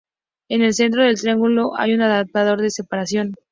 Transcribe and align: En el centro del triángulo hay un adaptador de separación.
En 0.49 0.63
el 0.63 0.73
centro 0.73 1.03
del 1.03 1.19
triángulo 1.21 1.77
hay 1.77 1.93
un 1.93 2.01
adaptador 2.01 2.59
de 2.63 2.71
separación. 2.71 3.35